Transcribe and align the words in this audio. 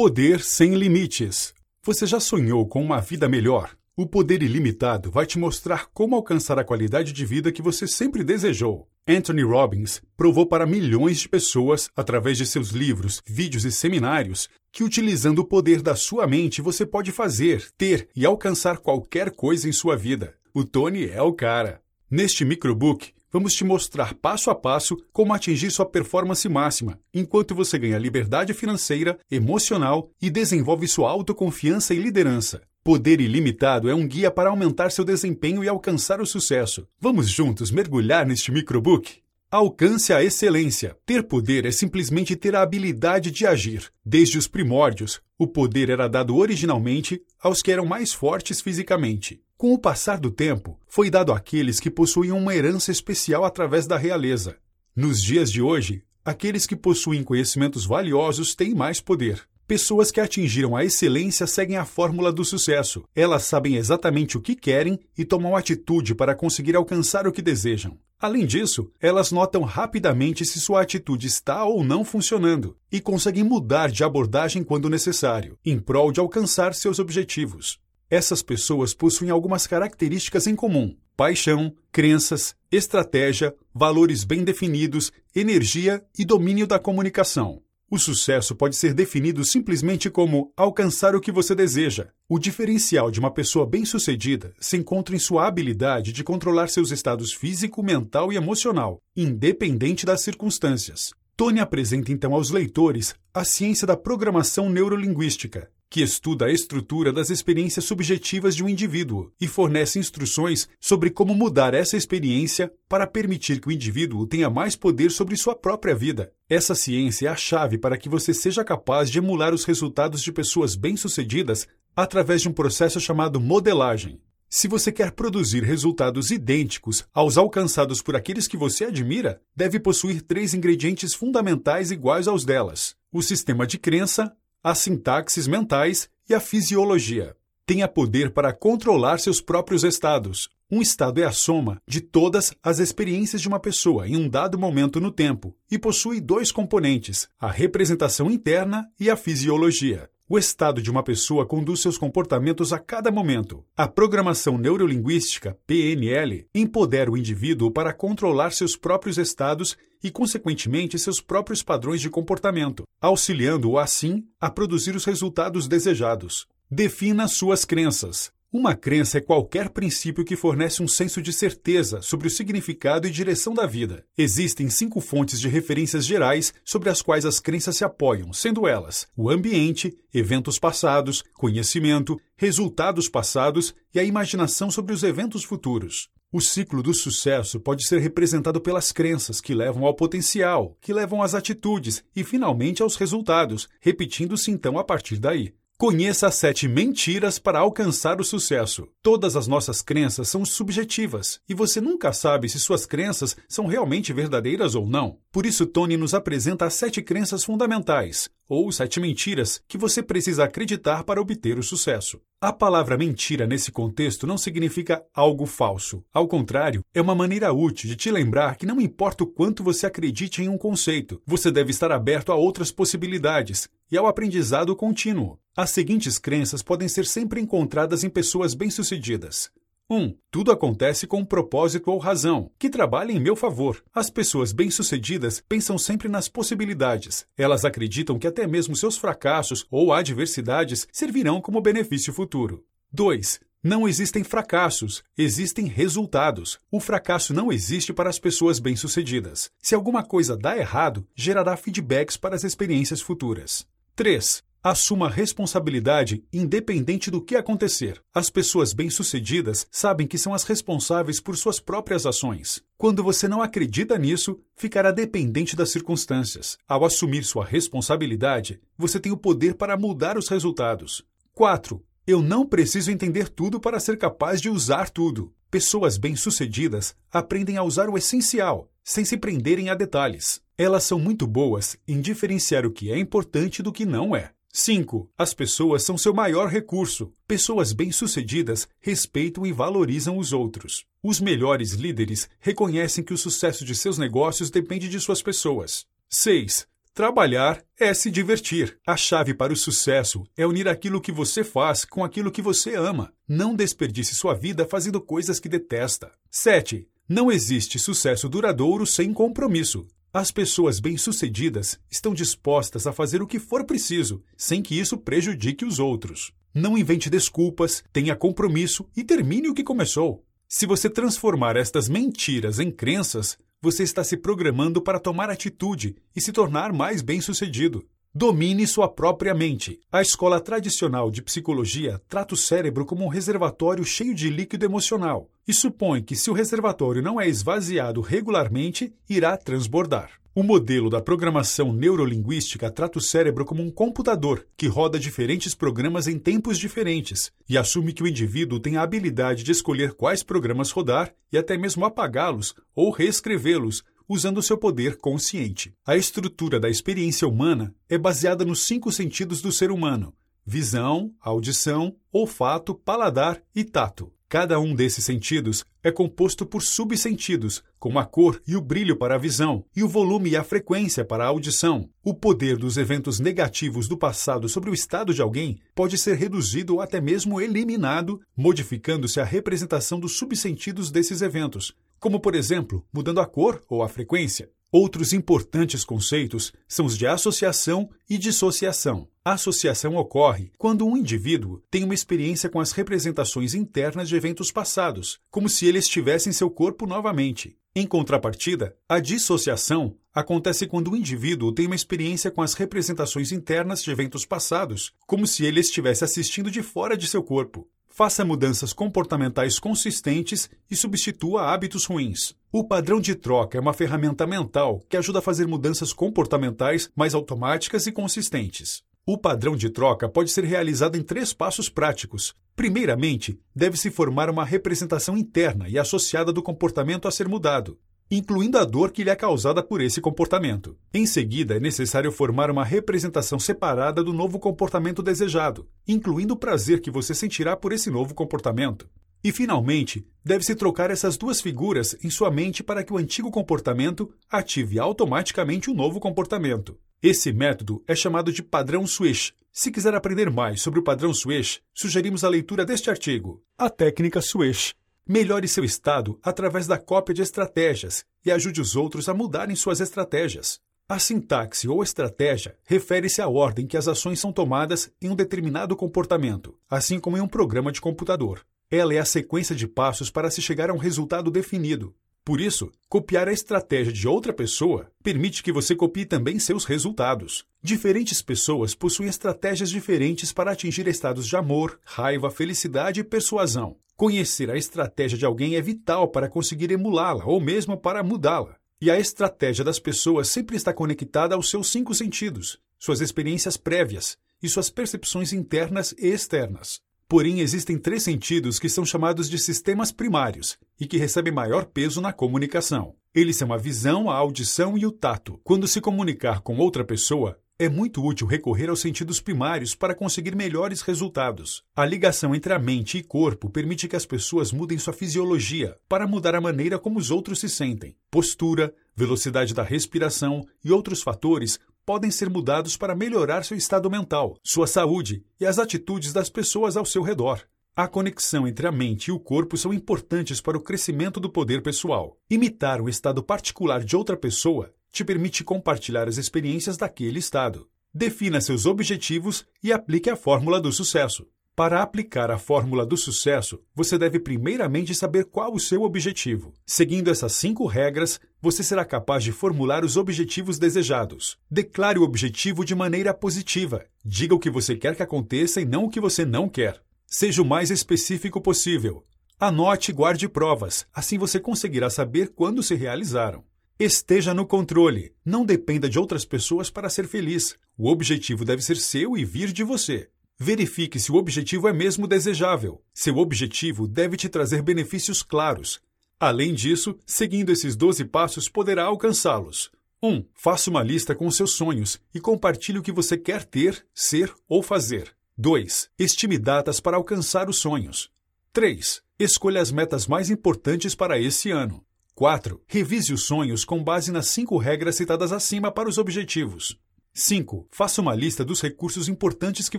Poder 0.00 0.40
sem 0.42 0.76
limites. 0.76 1.52
Você 1.82 2.06
já 2.06 2.20
sonhou 2.20 2.64
com 2.68 2.80
uma 2.80 3.00
vida 3.00 3.28
melhor? 3.28 3.76
O 3.96 4.06
poder 4.06 4.44
ilimitado 4.44 5.10
vai 5.10 5.26
te 5.26 5.40
mostrar 5.40 5.86
como 5.92 6.14
alcançar 6.14 6.56
a 6.56 6.62
qualidade 6.62 7.12
de 7.12 7.26
vida 7.26 7.50
que 7.50 7.60
você 7.60 7.84
sempre 7.88 8.22
desejou. 8.22 8.86
Anthony 9.08 9.42
Robbins 9.42 10.00
provou 10.16 10.46
para 10.46 10.64
milhões 10.66 11.18
de 11.18 11.28
pessoas, 11.28 11.90
através 11.96 12.38
de 12.38 12.46
seus 12.46 12.68
livros, 12.68 13.20
vídeos 13.26 13.64
e 13.64 13.72
seminários, 13.72 14.48
que 14.70 14.84
utilizando 14.84 15.40
o 15.40 15.44
poder 15.44 15.82
da 15.82 15.96
sua 15.96 16.28
mente 16.28 16.62
você 16.62 16.86
pode 16.86 17.10
fazer, 17.10 17.68
ter 17.76 18.08
e 18.14 18.24
alcançar 18.24 18.78
qualquer 18.78 19.32
coisa 19.32 19.68
em 19.68 19.72
sua 19.72 19.96
vida. 19.96 20.32
O 20.54 20.62
Tony 20.62 21.08
é 21.08 21.22
o 21.22 21.32
cara. 21.32 21.82
Neste 22.08 22.44
microbook, 22.44 23.10
vamos 23.32 23.54
te 23.54 23.64
mostrar 23.64 24.14
passo 24.14 24.50
a 24.50 24.54
passo 24.54 24.96
como 25.12 25.32
atingir 25.32 25.70
sua 25.70 25.86
performance 25.86 26.48
máxima, 26.48 26.98
enquanto 27.12 27.54
você 27.54 27.78
ganha 27.78 27.98
liberdade 27.98 28.54
financeira, 28.54 29.18
emocional 29.30 30.10
e 30.20 30.30
desenvolve 30.30 30.88
sua 30.88 31.10
autoconfiança 31.10 31.94
e 31.94 31.98
liderança. 31.98 32.62
Poder 32.82 33.20
Ilimitado 33.20 33.90
é 33.90 33.94
um 33.94 34.06
guia 34.06 34.30
para 34.30 34.50
aumentar 34.50 34.90
seu 34.90 35.04
desempenho 35.04 35.62
e 35.62 35.68
alcançar 35.68 36.20
o 36.20 36.26
sucesso. 36.26 36.86
Vamos 37.00 37.28
juntos 37.28 37.70
mergulhar 37.70 38.24
neste 38.24 38.50
microbook? 38.50 39.27
Alcance 39.50 40.12
a 40.12 40.22
excelência. 40.22 40.94
Ter 41.06 41.22
poder 41.22 41.64
é 41.64 41.70
simplesmente 41.70 42.36
ter 42.36 42.54
a 42.54 42.60
habilidade 42.60 43.30
de 43.30 43.46
agir. 43.46 43.90
Desde 44.04 44.36
os 44.36 44.46
primórdios, 44.46 45.22
o 45.38 45.46
poder 45.46 45.88
era 45.88 46.06
dado 46.06 46.36
originalmente 46.36 47.22
aos 47.40 47.62
que 47.62 47.72
eram 47.72 47.86
mais 47.86 48.12
fortes 48.12 48.60
fisicamente. 48.60 49.40
Com 49.56 49.72
o 49.72 49.78
passar 49.78 50.20
do 50.20 50.30
tempo, 50.30 50.78
foi 50.86 51.08
dado 51.08 51.32
àqueles 51.32 51.80
que 51.80 51.90
possuíam 51.90 52.36
uma 52.36 52.54
herança 52.54 52.92
especial 52.92 53.42
através 53.42 53.86
da 53.86 53.96
realeza. 53.96 54.58
Nos 54.94 55.22
dias 55.22 55.50
de 55.50 55.62
hoje, 55.62 56.02
aqueles 56.22 56.66
que 56.66 56.76
possuem 56.76 57.22
conhecimentos 57.22 57.86
valiosos 57.86 58.54
têm 58.54 58.74
mais 58.74 59.00
poder. 59.00 59.40
Pessoas 59.66 60.10
que 60.10 60.20
atingiram 60.20 60.76
a 60.76 60.84
excelência 60.84 61.46
seguem 61.46 61.78
a 61.78 61.86
fórmula 61.86 62.30
do 62.30 62.44
sucesso. 62.44 63.02
Elas 63.16 63.44
sabem 63.44 63.76
exatamente 63.76 64.36
o 64.36 64.42
que 64.42 64.54
querem 64.54 65.00
e 65.16 65.24
tomam 65.24 65.56
atitude 65.56 66.14
para 66.14 66.34
conseguir 66.34 66.76
alcançar 66.76 67.26
o 67.26 67.32
que 67.32 67.40
desejam. 67.40 67.98
Além 68.20 68.44
disso, 68.44 68.90
elas 69.00 69.30
notam 69.30 69.62
rapidamente 69.62 70.44
se 70.44 70.60
sua 70.60 70.82
atitude 70.82 71.28
está 71.28 71.64
ou 71.64 71.84
não 71.84 72.04
funcionando 72.04 72.76
e 72.90 73.00
conseguem 73.00 73.44
mudar 73.44 73.92
de 73.92 74.02
abordagem 74.02 74.64
quando 74.64 74.90
necessário, 74.90 75.56
em 75.64 75.78
prol 75.78 76.10
de 76.10 76.18
alcançar 76.18 76.74
seus 76.74 76.98
objetivos. 76.98 77.78
Essas 78.10 78.42
pessoas 78.42 78.92
possuem 78.92 79.30
algumas 79.30 79.68
características 79.68 80.48
em 80.48 80.56
comum: 80.56 80.96
paixão, 81.16 81.72
crenças, 81.92 82.56
estratégia, 82.72 83.54
valores 83.72 84.24
bem 84.24 84.42
definidos, 84.42 85.12
energia 85.32 86.02
e 86.18 86.24
domínio 86.24 86.66
da 86.66 86.78
comunicação. 86.80 87.62
O 87.90 87.98
sucesso 87.98 88.54
pode 88.54 88.76
ser 88.76 88.92
definido 88.92 89.42
simplesmente 89.42 90.10
como 90.10 90.52
alcançar 90.54 91.16
o 91.16 91.20
que 91.22 91.32
você 91.32 91.54
deseja. 91.54 92.08
O 92.28 92.38
diferencial 92.38 93.10
de 93.10 93.18
uma 93.18 93.30
pessoa 93.30 93.64
bem-sucedida 93.64 94.52
se 94.60 94.76
encontra 94.76 95.16
em 95.16 95.18
sua 95.18 95.46
habilidade 95.46 96.12
de 96.12 96.22
controlar 96.22 96.68
seus 96.68 96.90
estados 96.90 97.32
físico, 97.32 97.82
mental 97.82 98.30
e 98.30 98.36
emocional, 98.36 99.00
independente 99.16 100.04
das 100.04 100.20
circunstâncias. 100.20 101.12
Tony 101.34 101.60
apresenta 101.60 102.12
então 102.12 102.34
aos 102.34 102.50
leitores 102.50 103.14
a 103.32 103.42
ciência 103.42 103.86
da 103.86 103.96
programação 103.96 104.68
neurolinguística, 104.68 105.70
que 105.90 106.02
estuda 106.02 106.46
a 106.46 106.52
estrutura 106.52 107.12
das 107.12 107.30
experiências 107.30 107.84
subjetivas 107.84 108.54
de 108.54 108.62
um 108.62 108.68
indivíduo 108.68 109.32
e 109.40 109.46
fornece 109.46 109.98
instruções 109.98 110.68
sobre 110.80 111.10
como 111.10 111.34
mudar 111.34 111.74
essa 111.74 111.96
experiência 111.96 112.72
para 112.88 113.06
permitir 113.06 113.60
que 113.60 113.68
o 113.68 113.72
indivíduo 113.72 114.26
tenha 114.26 114.50
mais 114.50 114.76
poder 114.76 115.10
sobre 115.10 115.36
sua 115.36 115.54
própria 115.54 115.94
vida. 115.94 116.32
Essa 116.48 116.74
ciência 116.74 117.28
é 117.28 117.30
a 117.30 117.36
chave 117.36 117.78
para 117.78 117.96
que 117.96 118.08
você 118.08 118.34
seja 118.34 118.62
capaz 118.62 119.10
de 119.10 119.18
emular 119.18 119.54
os 119.54 119.64
resultados 119.64 120.22
de 120.22 120.32
pessoas 120.32 120.76
bem-sucedidas 120.76 121.66
através 121.96 122.42
de 122.42 122.48
um 122.48 122.52
processo 122.52 123.00
chamado 123.00 123.40
modelagem. 123.40 124.20
Se 124.50 124.66
você 124.66 124.90
quer 124.90 125.12
produzir 125.12 125.62
resultados 125.62 126.30
idênticos 126.30 127.04
aos 127.12 127.36
alcançados 127.36 128.00
por 128.00 128.16
aqueles 128.16 128.48
que 128.48 128.56
você 128.56 128.86
admira, 128.86 129.42
deve 129.54 129.78
possuir 129.78 130.22
três 130.22 130.54
ingredientes 130.54 131.12
fundamentais 131.12 131.90
iguais 131.90 132.26
aos 132.26 132.46
delas: 132.46 132.96
o 133.12 133.20
sistema 133.20 133.66
de 133.66 133.78
crença, 133.78 134.34
as 134.62 134.78
sintaxes 134.78 135.46
mentais 135.46 136.08
e 136.28 136.34
a 136.34 136.40
fisiologia. 136.40 137.36
Tenha 137.66 137.86
poder 137.86 138.30
para 138.30 138.52
controlar 138.52 139.18
seus 139.18 139.40
próprios 139.40 139.84
estados. 139.84 140.48
Um 140.70 140.82
estado 140.82 141.20
é 141.20 141.24
a 141.24 141.32
soma 141.32 141.80
de 141.86 142.00
todas 142.00 142.54
as 142.62 142.78
experiências 142.78 143.40
de 143.40 143.48
uma 143.48 143.60
pessoa 143.60 144.06
em 144.08 144.16
um 144.16 144.28
dado 144.28 144.58
momento 144.58 145.00
no 145.00 145.10
tempo 145.10 145.54
e 145.70 145.78
possui 145.78 146.20
dois 146.20 146.52
componentes: 146.52 147.28
a 147.38 147.50
representação 147.50 148.30
interna 148.30 148.86
e 148.98 149.10
a 149.10 149.16
fisiologia. 149.16 150.10
O 150.30 150.36
estado 150.36 150.82
de 150.82 150.90
uma 150.90 151.02
pessoa 151.02 151.46
conduz 151.46 151.80
seus 151.80 151.96
comportamentos 151.96 152.70
a 152.70 152.78
cada 152.78 153.10
momento. 153.10 153.64
A 153.74 153.88
programação 153.88 154.58
neurolinguística, 154.58 155.56
PNL, 155.66 156.46
empodera 156.54 157.10
o 157.10 157.16
indivíduo 157.16 157.70
para 157.70 157.94
controlar 157.94 158.52
seus 158.52 158.76
próprios 158.76 159.16
estados 159.16 159.74
e, 160.04 160.10
consequentemente, 160.10 160.98
seus 160.98 161.18
próprios 161.18 161.62
padrões 161.62 162.02
de 162.02 162.10
comportamento, 162.10 162.82
auxiliando-o, 163.00 163.78
assim, 163.78 164.22
a 164.38 164.50
produzir 164.50 164.94
os 164.94 165.06
resultados 165.06 165.66
desejados. 165.66 166.46
Defina 166.70 167.26
suas 167.26 167.64
crenças. 167.64 168.30
Uma 168.50 168.74
crença 168.74 169.18
é 169.18 169.20
qualquer 169.20 169.68
princípio 169.68 170.24
que 170.24 170.34
fornece 170.34 170.82
um 170.82 170.88
senso 170.88 171.20
de 171.20 171.34
certeza 171.34 172.00
sobre 172.00 172.28
o 172.28 172.30
significado 172.30 173.06
e 173.06 173.10
direção 173.10 173.52
da 173.52 173.66
vida. 173.66 174.06
Existem 174.16 174.70
cinco 174.70 175.02
fontes 175.02 175.38
de 175.38 175.48
referências 175.48 176.06
gerais 176.06 176.54
sobre 176.64 176.88
as 176.88 177.02
quais 177.02 177.26
as 177.26 177.40
crenças 177.40 177.76
se 177.76 177.84
apoiam, 177.84 178.32
sendo 178.32 178.66
elas 178.66 179.06
o 179.14 179.28
ambiente, 179.28 179.94
eventos 180.14 180.58
passados, 180.58 181.22
conhecimento, 181.34 182.18
resultados 182.38 183.06
passados 183.06 183.74
e 183.94 184.00
a 184.00 184.02
imaginação 184.02 184.70
sobre 184.70 184.94
os 184.94 185.02
eventos 185.02 185.44
futuros. 185.44 186.08
O 186.32 186.40
ciclo 186.40 186.82
do 186.82 186.94
sucesso 186.94 187.60
pode 187.60 187.86
ser 187.86 188.00
representado 188.00 188.62
pelas 188.62 188.92
crenças, 188.92 189.42
que 189.42 189.52
levam 189.52 189.84
ao 189.84 189.94
potencial, 189.94 190.74
que 190.80 190.94
levam 190.94 191.22
às 191.22 191.34
atitudes 191.34 192.02
e, 192.16 192.24
finalmente, 192.24 192.82
aos 192.82 192.96
resultados, 192.96 193.68
repetindo-se 193.78 194.50
então 194.50 194.78
a 194.78 194.84
partir 194.84 195.18
daí. 195.18 195.52
Conheça 195.80 196.26
as 196.26 196.34
sete 196.34 196.66
mentiras 196.66 197.38
para 197.38 197.60
alcançar 197.60 198.20
o 198.20 198.24
sucesso. 198.24 198.88
Todas 199.00 199.36
as 199.36 199.46
nossas 199.46 199.80
crenças 199.80 200.28
são 200.28 200.44
subjetivas 200.44 201.40
e 201.48 201.54
você 201.54 201.80
nunca 201.80 202.12
sabe 202.12 202.48
se 202.48 202.58
suas 202.58 202.84
crenças 202.84 203.36
são 203.48 203.68
realmente 203.68 204.12
verdadeiras 204.12 204.74
ou 204.74 204.88
não. 204.88 205.20
Por 205.30 205.46
isso, 205.46 205.64
Tony 205.66 205.96
nos 205.96 206.14
apresenta 206.14 206.64
as 206.64 206.74
sete 206.74 207.00
crenças 207.00 207.44
fundamentais, 207.44 208.28
ou 208.48 208.72
sete 208.72 208.98
mentiras, 208.98 209.60
que 209.68 209.76
você 209.76 210.02
precisa 210.02 210.44
acreditar 210.44 211.04
para 211.04 211.20
obter 211.20 211.58
o 211.58 211.62
sucesso. 211.62 212.20
A 212.40 212.52
palavra 212.52 212.96
mentira 212.96 213.46
nesse 213.46 213.70
contexto 213.70 214.26
não 214.26 214.38
significa 214.38 215.04
algo 215.12 215.44
falso. 215.44 216.02
Ao 216.12 216.26
contrário, 216.26 216.84
é 216.94 217.00
uma 217.00 217.14
maneira 217.14 217.52
útil 217.52 217.90
de 217.90 217.96
te 217.96 218.10
lembrar 218.10 218.56
que 218.56 218.64
não 218.64 218.80
importa 218.80 219.24
o 219.24 219.26
quanto 219.26 219.62
você 219.62 219.86
acredite 219.86 220.42
em 220.42 220.48
um 220.48 220.56
conceito, 220.56 221.20
você 221.26 221.50
deve 221.50 221.70
estar 221.70 221.92
aberto 221.92 222.32
a 222.32 222.36
outras 222.36 222.72
possibilidades 222.72 223.68
e 223.90 223.96
ao 223.98 224.06
aprendizado 224.06 224.74
contínuo. 224.76 225.38
As 225.56 225.70
seguintes 225.70 226.18
crenças 226.18 226.62
podem 226.62 226.88
ser 226.88 227.04
sempre 227.04 227.40
encontradas 227.40 228.04
em 228.04 228.08
pessoas 228.08 228.54
bem-sucedidas. 228.54 229.50
1. 229.90 229.96
Um, 229.96 230.14
tudo 230.30 230.52
acontece 230.52 231.06
com 231.06 231.20
um 231.20 231.24
propósito 231.24 231.90
ou 231.90 231.98
razão, 231.98 232.50
que 232.58 232.68
trabalha 232.68 233.10
em 233.10 233.18
meu 233.18 233.34
favor. 233.34 233.82
As 233.94 234.10
pessoas 234.10 234.52
bem-sucedidas 234.52 235.42
pensam 235.48 235.78
sempre 235.78 236.08
nas 236.08 236.28
possibilidades. 236.28 237.26
Elas 237.36 237.64
acreditam 237.64 238.18
que 238.18 238.26
até 238.26 238.46
mesmo 238.46 238.76
seus 238.76 238.98
fracassos 238.98 239.66
ou 239.70 239.92
adversidades 239.92 240.86
servirão 240.92 241.40
como 241.40 241.62
benefício 241.62 242.12
futuro. 242.12 242.64
2. 242.92 243.40
Não 243.62 243.88
existem 243.88 244.22
fracassos, 244.22 245.02
existem 245.16 245.66
resultados. 245.66 246.58
O 246.70 246.78
fracasso 246.78 247.32
não 247.32 247.50
existe 247.50 247.92
para 247.92 248.10
as 248.10 248.18
pessoas 248.18 248.60
bem-sucedidas. 248.60 249.50
Se 249.58 249.74
alguma 249.74 250.04
coisa 250.04 250.36
dá 250.36 250.56
errado, 250.56 251.06
gerará 251.14 251.56
feedbacks 251.56 252.16
para 252.16 252.36
as 252.36 252.44
experiências 252.44 253.00
futuras. 253.00 253.66
3. 253.96 254.44
Assuma 254.62 255.08
responsabilidade 255.08 256.24
independente 256.32 257.12
do 257.12 257.22
que 257.22 257.36
acontecer. 257.36 258.02
As 258.12 258.28
pessoas 258.28 258.72
bem-sucedidas 258.72 259.68
sabem 259.70 260.04
que 260.04 260.18
são 260.18 260.34
as 260.34 260.42
responsáveis 260.42 261.20
por 261.20 261.36
suas 261.36 261.60
próprias 261.60 262.04
ações. 262.04 262.60
Quando 262.76 263.02
você 263.02 263.28
não 263.28 263.40
acredita 263.40 263.96
nisso, 263.96 264.40
ficará 264.56 264.90
dependente 264.90 265.54
das 265.54 265.70
circunstâncias. 265.70 266.58
Ao 266.66 266.84
assumir 266.84 267.22
sua 267.22 267.44
responsabilidade, 267.44 268.60
você 268.76 268.98
tem 268.98 269.12
o 269.12 269.16
poder 269.16 269.54
para 269.54 269.76
mudar 269.76 270.18
os 270.18 270.28
resultados. 270.28 271.04
4. 271.34 271.80
Eu 272.04 272.20
não 272.20 272.44
preciso 272.44 272.90
entender 272.90 273.28
tudo 273.28 273.60
para 273.60 273.78
ser 273.78 273.96
capaz 273.96 274.40
de 274.40 274.50
usar 274.50 274.90
tudo. 274.90 275.32
Pessoas 275.50 275.96
bem-sucedidas 275.96 276.96
aprendem 277.12 277.56
a 277.56 277.62
usar 277.62 277.88
o 277.88 277.96
essencial, 277.96 278.68
sem 278.82 279.04
se 279.04 279.16
prenderem 279.16 279.70
a 279.70 279.74
detalhes. 279.74 280.40
Elas 280.56 280.82
são 280.82 280.98
muito 280.98 281.28
boas 281.28 281.78
em 281.86 282.00
diferenciar 282.00 282.66
o 282.66 282.72
que 282.72 282.90
é 282.90 282.98
importante 282.98 283.62
do 283.62 283.72
que 283.72 283.86
não 283.86 284.16
é. 284.16 284.32
5. 284.52 285.10
As 285.16 285.34
pessoas 285.34 285.82
são 285.82 285.98
seu 285.98 286.14
maior 286.14 286.48
recurso. 286.48 287.12
Pessoas 287.26 287.72
bem-sucedidas 287.72 288.68
respeitam 288.80 289.46
e 289.46 289.52
valorizam 289.52 290.18
os 290.18 290.32
outros. 290.32 290.84
Os 291.02 291.20
melhores 291.20 291.72
líderes 291.72 292.28
reconhecem 292.40 293.04
que 293.04 293.14
o 293.14 293.18
sucesso 293.18 293.64
de 293.64 293.74
seus 293.74 293.98
negócios 293.98 294.50
depende 294.50 294.88
de 294.88 294.98
suas 294.98 295.22
pessoas. 295.22 295.86
6. 296.08 296.66
Trabalhar 296.94 297.62
é 297.78 297.94
se 297.94 298.10
divertir. 298.10 298.76
A 298.84 298.96
chave 298.96 299.32
para 299.32 299.52
o 299.52 299.56
sucesso 299.56 300.24
é 300.36 300.44
unir 300.44 300.66
aquilo 300.66 301.00
que 301.00 301.12
você 301.12 301.44
faz 301.44 301.84
com 301.84 302.04
aquilo 302.04 302.32
que 302.32 302.42
você 302.42 302.74
ama. 302.74 303.12
Não 303.28 303.54
desperdice 303.54 304.14
sua 304.16 304.34
vida 304.34 304.66
fazendo 304.66 305.00
coisas 305.00 305.38
que 305.38 305.48
detesta. 305.48 306.10
7. 306.30 306.88
Não 307.08 307.30
existe 307.30 307.78
sucesso 307.78 308.28
duradouro 308.28 308.84
sem 308.84 309.12
compromisso. 309.12 309.86
As 310.10 310.32
pessoas 310.32 310.80
bem-sucedidas 310.80 311.78
estão 311.90 312.14
dispostas 312.14 312.86
a 312.86 312.94
fazer 312.94 313.20
o 313.20 313.26
que 313.26 313.38
for 313.38 313.64
preciso, 313.64 314.22
sem 314.38 314.62
que 314.62 314.78
isso 314.78 314.96
prejudique 314.96 315.66
os 315.66 315.78
outros. 315.78 316.32
Não 316.54 316.78
invente 316.78 317.10
desculpas, 317.10 317.84
tenha 317.92 318.16
compromisso 318.16 318.88
e 318.96 319.04
termine 319.04 319.50
o 319.50 319.54
que 319.54 319.62
começou. 319.62 320.24
Se 320.48 320.64
você 320.64 320.88
transformar 320.88 321.56
estas 321.56 321.90
mentiras 321.90 322.58
em 322.58 322.70
crenças, 322.70 323.36
você 323.60 323.82
está 323.82 324.02
se 324.02 324.16
programando 324.16 324.80
para 324.80 324.98
tomar 324.98 325.28
atitude 325.28 325.94
e 326.16 326.22
se 326.22 326.32
tornar 326.32 326.72
mais 326.72 327.02
bem-sucedido. 327.02 327.86
Domine 328.14 328.66
sua 328.66 328.88
própria 328.88 329.34
mente. 329.34 329.78
A 329.92 330.00
escola 330.00 330.40
tradicional 330.40 331.10
de 331.10 331.20
psicologia 331.20 332.00
trata 332.08 332.32
o 332.32 332.38
cérebro 332.38 332.86
como 332.86 333.04
um 333.04 333.08
reservatório 333.08 333.84
cheio 333.84 334.14
de 334.14 334.30
líquido 334.30 334.64
emocional 334.64 335.28
e 335.48 335.54
supõe 335.54 336.02
que, 336.02 336.14
se 336.14 336.30
o 336.30 336.34
reservatório 336.34 337.02
não 337.02 337.18
é 337.18 337.26
esvaziado 337.26 338.02
regularmente, 338.02 338.92
irá 339.08 339.34
transbordar. 339.34 340.10
O 340.34 340.42
modelo 340.44 340.88
da 340.88 341.00
programação 341.00 341.72
neurolinguística 341.72 342.70
trata 342.70 342.98
o 342.98 343.02
cérebro 343.02 343.44
como 343.44 343.60
um 343.60 343.72
computador 343.72 344.46
que 344.56 344.68
roda 344.68 344.96
diferentes 344.96 345.54
programas 345.54 346.06
em 346.06 346.16
tempos 346.16 346.58
diferentes 346.58 347.32
e 347.48 347.58
assume 347.58 347.92
que 347.92 348.04
o 348.04 348.06
indivíduo 348.06 348.60
tem 348.60 348.76
a 348.76 348.82
habilidade 348.82 349.42
de 349.42 349.50
escolher 349.50 349.94
quais 349.94 350.22
programas 350.22 350.70
rodar 350.70 351.12
e 351.32 351.38
até 351.38 351.56
mesmo 351.56 351.84
apagá-los 351.84 352.54
ou 352.72 352.92
reescrevê-los 352.92 353.82
usando 354.08 354.40
seu 354.40 354.56
poder 354.56 354.96
consciente. 354.98 355.72
A 355.84 355.96
estrutura 355.96 356.60
da 356.60 356.70
experiência 356.70 357.26
humana 357.26 357.74
é 357.88 357.98
baseada 357.98 358.44
nos 358.44 358.60
cinco 358.60 358.92
sentidos 358.92 359.42
do 359.42 359.50
ser 359.50 359.72
humano: 359.72 360.14
visão, 360.46 361.12
audição, 361.20 361.96
olfato, 362.12 362.76
paladar 362.76 363.42
e 363.54 363.64
tato. 363.64 364.12
Cada 364.30 364.60
um 364.60 364.74
desses 364.74 365.06
sentidos 365.06 365.64
é 365.82 365.90
composto 365.90 366.44
por 366.44 366.62
subsentidos, 366.62 367.64
como 367.78 367.98
a 367.98 368.04
cor 368.04 368.42
e 368.46 368.56
o 368.56 368.60
brilho 368.60 368.94
para 368.94 369.14
a 369.14 369.18
visão, 369.18 369.64
e 369.74 369.82
o 369.82 369.88
volume 369.88 370.28
e 370.28 370.36
a 370.36 370.44
frequência 370.44 371.02
para 371.02 371.24
a 371.24 371.28
audição. 371.28 371.88
O 372.04 372.12
poder 372.12 372.58
dos 372.58 372.76
eventos 372.76 373.18
negativos 373.18 373.88
do 373.88 373.96
passado 373.96 374.46
sobre 374.46 374.68
o 374.68 374.74
estado 374.74 375.14
de 375.14 375.22
alguém 375.22 375.58
pode 375.74 375.96
ser 375.96 376.14
reduzido 376.16 376.74
ou 376.74 376.82
até 376.82 377.00
mesmo 377.00 377.40
eliminado, 377.40 378.20
modificando-se 378.36 379.18
a 379.18 379.24
representação 379.24 379.98
dos 379.98 380.18
subsentidos 380.18 380.90
desses 380.90 381.22
eventos, 381.22 381.74
como, 381.98 382.20
por 382.20 382.34
exemplo, 382.34 382.84
mudando 382.92 383.22
a 383.22 383.26
cor 383.26 383.62
ou 383.66 383.82
a 383.82 383.88
frequência. 383.88 384.50
Outros 384.70 385.14
importantes 385.14 385.82
conceitos 385.82 386.52
são 386.68 386.84
os 386.84 386.98
de 386.98 387.06
associação 387.06 387.88
e 388.08 388.18
dissociação. 388.18 389.08
A 389.24 389.32
associação 389.32 389.96
ocorre 389.96 390.52
quando 390.58 390.86
um 390.86 390.94
indivíduo 390.94 391.62
tem 391.70 391.84
uma 391.84 391.94
experiência 391.94 392.50
com 392.50 392.60
as 392.60 392.72
representações 392.72 393.54
internas 393.54 394.10
de 394.10 394.16
eventos 394.16 394.52
passados, 394.52 395.20
como 395.30 395.48
se 395.48 395.64
ele 395.64 395.78
estivesse 395.78 396.28
em 396.28 396.32
seu 396.32 396.50
corpo 396.50 396.86
novamente. 396.86 397.56
Em 397.74 397.86
contrapartida, 397.86 398.76
a 398.86 399.00
dissociação 399.00 399.96
acontece 400.12 400.66
quando 400.66 400.90
o 400.90 400.96
indivíduo 400.96 401.50
tem 401.50 401.64
uma 401.64 401.74
experiência 401.74 402.30
com 402.30 402.42
as 402.42 402.52
representações 402.52 403.32
internas 403.32 403.82
de 403.82 403.90
eventos 403.90 404.26
passados, 404.26 404.92
como 405.06 405.26
se 405.26 405.46
ele 405.46 405.60
estivesse 405.60 406.04
assistindo 406.04 406.50
de 406.50 406.62
fora 406.62 406.94
de 406.94 407.06
seu 407.06 407.22
corpo. 407.22 407.66
Faça 407.98 408.24
mudanças 408.24 408.72
comportamentais 408.72 409.58
consistentes 409.58 410.48
e 410.70 410.76
substitua 410.76 411.52
hábitos 411.52 411.84
ruins. 411.84 412.32
O 412.52 412.62
padrão 412.62 413.00
de 413.00 413.16
troca 413.16 413.58
é 413.58 413.60
uma 413.60 413.72
ferramenta 413.72 414.24
mental 414.24 414.80
que 414.88 414.96
ajuda 414.96 415.18
a 415.18 415.22
fazer 415.22 415.48
mudanças 415.48 415.92
comportamentais 415.92 416.88
mais 416.94 417.12
automáticas 417.12 417.88
e 417.88 417.90
consistentes. 417.90 418.84
O 419.04 419.18
padrão 419.18 419.56
de 419.56 419.68
troca 419.68 420.08
pode 420.08 420.30
ser 420.30 420.44
realizado 420.44 420.94
em 420.94 421.02
três 421.02 421.32
passos 421.32 421.68
práticos. 421.68 422.36
Primeiramente, 422.54 423.36
deve-se 423.52 423.90
formar 423.90 424.30
uma 424.30 424.44
representação 424.44 425.18
interna 425.18 425.68
e 425.68 425.76
associada 425.76 426.32
do 426.32 426.40
comportamento 426.40 427.08
a 427.08 427.10
ser 427.10 427.26
mudado 427.26 427.76
incluindo 428.10 428.58
a 428.58 428.64
dor 428.64 428.90
que 428.90 429.04
lhe 429.04 429.10
é 429.10 429.16
causada 429.16 429.62
por 429.62 429.80
esse 429.80 430.00
comportamento. 430.00 430.76
Em 430.92 431.06
seguida, 431.06 431.56
é 431.56 431.60
necessário 431.60 432.10
formar 432.10 432.50
uma 432.50 432.64
representação 432.64 433.38
separada 433.38 434.02
do 434.02 434.12
novo 434.12 434.38
comportamento 434.38 435.02
desejado, 435.02 435.68
incluindo 435.86 436.34
o 436.34 436.38
prazer 436.38 436.80
que 436.80 436.90
você 436.90 437.14
sentirá 437.14 437.56
por 437.56 437.72
esse 437.72 437.90
novo 437.90 438.14
comportamento. 438.14 438.88
E, 439.22 439.32
finalmente, 439.32 440.06
deve-se 440.24 440.54
trocar 440.54 440.90
essas 440.90 441.16
duas 441.16 441.40
figuras 441.40 441.96
em 442.02 442.08
sua 442.08 442.30
mente 442.30 442.62
para 442.62 442.84
que 442.84 442.92
o 442.92 442.96
antigo 442.96 443.30
comportamento 443.30 444.10
ative 444.30 444.78
automaticamente 444.78 445.70
o 445.70 445.74
novo 445.74 445.98
comportamento. 445.98 446.78
Esse 447.02 447.32
método 447.32 447.82
é 447.86 447.94
chamado 447.94 448.32
de 448.32 448.42
padrão 448.42 448.86
Swish. 448.86 449.32
Se 449.52 449.70
quiser 449.70 449.94
aprender 449.94 450.30
mais 450.30 450.62
sobre 450.62 450.78
o 450.78 450.84
padrão 450.84 451.12
Swish, 451.12 451.60
sugerimos 451.74 452.22
a 452.22 452.28
leitura 452.28 452.64
deste 452.64 452.90
artigo, 452.90 453.42
A 453.56 453.68
Técnica 453.68 454.20
Swish, 454.20 454.72
Melhore 455.10 455.48
seu 455.48 455.64
estado 455.64 456.20
através 456.22 456.66
da 456.66 456.76
cópia 456.76 457.14
de 457.14 457.22
estratégias 457.22 458.04
e 458.26 458.30
ajude 458.30 458.60
os 458.60 458.76
outros 458.76 459.08
a 459.08 459.14
mudarem 459.14 459.56
suas 459.56 459.80
estratégias. 459.80 460.60
A 460.86 460.98
sintaxe 460.98 461.66
ou 461.66 461.82
estratégia 461.82 462.58
refere-se 462.66 463.22
à 463.22 463.26
ordem 463.26 463.66
que 463.66 463.78
as 463.78 463.88
ações 463.88 464.20
são 464.20 464.30
tomadas 464.30 464.92
em 465.00 465.08
um 465.08 465.16
determinado 465.16 465.74
comportamento, 465.74 466.54
assim 466.68 467.00
como 467.00 467.16
em 467.16 467.22
um 467.22 467.26
programa 467.26 467.72
de 467.72 467.80
computador. 467.80 468.44
Ela 468.70 468.92
é 468.92 468.98
a 468.98 469.04
sequência 469.06 469.56
de 469.56 469.66
passos 469.66 470.10
para 470.10 470.30
se 470.30 470.42
chegar 470.42 470.68
a 470.68 470.74
um 470.74 470.78
resultado 470.78 471.30
definido. 471.30 471.94
Por 472.28 472.42
isso, 472.42 472.70
copiar 472.90 473.26
a 473.26 473.32
estratégia 473.32 473.90
de 473.90 474.06
outra 474.06 474.34
pessoa 474.34 474.92
permite 475.02 475.42
que 475.42 475.50
você 475.50 475.74
copie 475.74 476.04
também 476.04 476.38
seus 476.38 476.66
resultados. 476.66 477.46
Diferentes 477.62 478.20
pessoas 478.20 478.74
possuem 478.74 479.08
estratégias 479.08 479.70
diferentes 479.70 480.30
para 480.30 480.52
atingir 480.52 480.86
estados 480.88 481.26
de 481.26 481.34
amor, 481.36 481.80
raiva, 481.86 482.30
felicidade 482.30 483.00
e 483.00 483.02
persuasão. 483.02 483.78
Conhecer 483.96 484.50
a 484.50 484.58
estratégia 484.58 485.16
de 485.16 485.24
alguém 485.24 485.56
é 485.56 485.62
vital 485.62 486.06
para 486.06 486.28
conseguir 486.28 486.70
emulá-la 486.70 487.24
ou 487.24 487.40
mesmo 487.40 487.78
para 487.78 488.02
mudá-la. 488.02 488.56
E 488.78 488.90
a 488.90 489.00
estratégia 489.00 489.64
das 489.64 489.78
pessoas 489.78 490.28
sempre 490.28 490.54
está 490.54 490.70
conectada 490.70 491.34
aos 491.34 491.48
seus 491.48 491.68
cinco 491.68 491.94
sentidos, 491.94 492.58
suas 492.78 493.00
experiências 493.00 493.56
prévias 493.56 494.18
e 494.42 494.50
suas 494.50 494.68
percepções 494.68 495.32
internas 495.32 495.94
e 495.96 496.08
externas. 496.08 496.82
Porém, 497.08 497.40
existem 497.40 497.78
três 497.78 498.02
sentidos 498.02 498.58
que 498.58 498.68
são 498.68 498.84
chamados 498.84 499.30
de 499.30 499.38
sistemas 499.38 499.90
primários 499.90 500.58
e 500.78 500.86
que 500.86 500.98
recebem 500.98 501.32
maior 501.32 501.64
peso 501.64 502.02
na 502.02 502.12
comunicação. 502.12 502.94
Eles 503.14 503.38
são 503.38 503.50
a 503.50 503.56
visão, 503.56 504.10
a 504.10 504.14
audição 504.14 504.76
e 504.76 504.84
o 504.84 504.92
tato. 504.92 505.40
Quando 505.42 505.66
se 505.66 505.80
comunicar 505.80 506.42
com 506.42 506.58
outra 506.58 506.84
pessoa, 506.84 507.40
é 507.58 507.66
muito 507.66 508.04
útil 508.04 508.26
recorrer 508.26 508.68
aos 508.68 508.80
sentidos 508.80 509.20
primários 509.20 509.74
para 509.74 509.94
conseguir 509.94 510.36
melhores 510.36 510.82
resultados. 510.82 511.64
A 511.74 511.84
ligação 511.86 512.34
entre 512.34 512.52
a 512.52 512.58
mente 512.58 512.98
e 512.98 513.02
corpo 513.02 513.48
permite 513.48 513.88
que 513.88 513.96
as 513.96 514.04
pessoas 514.04 514.52
mudem 514.52 514.76
sua 514.78 514.92
fisiologia 514.92 515.76
para 515.88 516.06
mudar 516.06 516.34
a 516.34 516.42
maneira 516.42 516.78
como 516.78 516.98
os 516.98 517.10
outros 517.10 517.40
se 517.40 517.48
sentem. 517.48 517.96
Postura, 518.10 518.72
velocidade 518.94 519.54
da 519.54 519.62
respiração 519.62 520.46
e 520.62 520.70
outros 520.70 521.02
fatores 521.02 521.58
podem 521.88 522.10
ser 522.10 522.28
mudados 522.28 522.76
para 522.76 522.94
melhorar 522.94 523.46
seu 523.46 523.56
estado 523.56 523.90
mental, 523.90 524.36
sua 524.44 524.66
saúde 524.66 525.24
e 525.40 525.46
as 525.46 525.58
atitudes 525.58 526.12
das 526.12 526.28
pessoas 526.28 526.76
ao 526.76 526.84
seu 526.84 527.00
redor. 527.00 527.40
A 527.74 527.88
conexão 527.88 528.46
entre 528.46 528.66
a 528.66 528.70
mente 528.70 529.06
e 529.06 529.10
o 529.10 529.18
corpo 529.18 529.56
são 529.56 529.72
importantes 529.72 530.38
para 530.38 530.58
o 530.58 530.60
crescimento 530.60 531.18
do 531.18 531.30
poder 531.30 531.62
pessoal. 531.62 532.18
Imitar 532.28 532.82
o 532.82 532.90
estado 532.90 533.22
particular 533.22 533.82
de 533.82 533.96
outra 533.96 534.18
pessoa 534.18 534.70
te 534.92 535.02
permite 535.02 535.42
compartilhar 535.42 536.06
as 536.06 536.18
experiências 536.18 536.76
daquele 536.76 537.20
estado. 537.20 537.66
Defina 537.94 538.38
seus 538.38 538.66
objetivos 538.66 539.46
e 539.64 539.72
aplique 539.72 540.10
a 540.10 540.16
fórmula 540.16 540.60
do 540.60 540.70
sucesso. 540.70 541.26
Para 541.58 541.82
aplicar 541.82 542.30
a 542.30 542.38
fórmula 542.38 542.86
do 542.86 542.96
sucesso, 542.96 543.60
você 543.74 543.98
deve 543.98 544.20
primeiramente 544.20 544.94
saber 544.94 545.24
qual 545.24 545.54
o 545.54 545.58
seu 545.58 545.82
objetivo. 545.82 546.52
Seguindo 546.66 547.10
essas 547.10 547.32
cinco 547.32 547.66
regras, 547.66 548.20
você 548.40 548.62
será 548.62 548.84
capaz 548.84 549.24
de 549.24 549.32
formular 549.32 549.84
os 549.84 549.96
objetivos 549.96 550.58
desejados. 550.58 551.38
Declare 551.50 551.98
o 551.98 552.02
objetivo 552.02 552.64
de 552.64 552.74
maneira 552.74 553.12
positiva. 553.12 553.84
Diga 554.04 554.34
o 554.34 554.38
que 554.38 554.50
você 554.50 554.76
quer 554.76 554.94
que 554.94 555.02
aconteça 555.02 555.60
e 555.60 555.64
não 555.64 555.84
o 555.84 555.90
que 555.90 556.00
você 556.00 556.24
não 556.24 556.48
quer. 556.48 556.80
Seja 557.06 557.42
o 557.42 557.44
mais 557.44 557.70
específico 557.70 558.40
possível. 558.40 559.04
Anote 559.40 559.90
e 559.90 559.94
guarde 559.94 560.28
provas, 560.28 560.86
assim 560.92 561.16
você 561.16 561.38
conseguirá 561.38 561.88
saber 561.88 562.32
quando 562.34 562.62
se 562.62 562.74
realizaram. 562.74 563.44
Esteja 563.78 564.34
no 564.34 564.44
controle. 564.44 565.12
Não 565.24 565.44
dependa 565.44 565.88
de 565.88 565.98
outras 565.98 566.24
pessoas 566.24 566.68
para 566.68 566.90
ser 566.90 567.06
feliz. 567.06 567.56
O 567.76 567.88
objetivo 567.88 568.44
deve 568.44 568.60
ser 568.60 568.76
seu 568.76 569.16
e 569.16 569.24
vir 569.24 569.52
de 569.52 569.62
você. 569.62 570.08
Verifique 570.36 570.98
se 570.98 571.12
o 571.12 571.14
objetivo 571.14 571.68
é 571.68 571.72
mesmo 571.72 572.06
desejável. 572.06 572.82
Seu 572.92 573.16
objetivo 573.16 573.86
deve 573.86 574.16
te 574.16 574.28
trazer 574.28 574.62
benefícios 574.62 575.22
claros. 575.22 575.80
Além 576.20 576.52
disso, 576.52 576.98
seguindo 577.06 577.52
esses 577.52 577.76
12 577.76 578.04
passos, 578.06 578.48
poderá 578.48 578.84
alcançá-los. 578.84 579.70
1. 580.02 580.08
Um, 580.08 580.24
faça 580.34 580.68
uma 580.68 580.82
lista 580.82 581.14
com 581.14 581.30
seus 581.30 581.52
sonhos 581.52 582.00
e 582.12 582.18
compartilhe 582.18 582.78
o 582.78 582.82
que 582.82 582.90
você 582.90 583.16
quer 583.16 583.44
ter, 583.44 583.86
ser 583.94 584.34
ou 584.48 584.60
fazer. 584.60 585.14
2. 585.36 585.90
Estime 585.96 586.36
datas 586.36 586.80
para 586.80 586.96
alcançar 586.96 587.48
os 587.48 587.58
sonhos. 587.58 588.10
3. 588.52 589.00
Escolha 589.16 589.60
as 589.60 589.70
metas 589.70 590.08
mais 590.08 590.28
importantes 590.28 590.92
para 590.94 591.20
esse 591.20 591.52
ano. 591.52 591.84
4. 592.16 592.60
Revise 592.66 593.12
os 593.12 593.24
sonhos 593.24 593.64
com 593.64 593.82
base 593.82 594.10
nas 594.10 594.26
cinco 594.26 594.58
regras 594.58 594.96
citadas 594.96 595.30
acima 595.30 595.70
para 595.70 595.88
os 595.88 595.98
objetivos. 595.98 596.76
5. 597.14 597.68
Faça 597.70 598.00
uma 598.00 598.16
lista 598.16 598.44
dos 598.44 598.60
recursos 598.60 599.08
importantes 599.08 599.68
que 599.68 599.78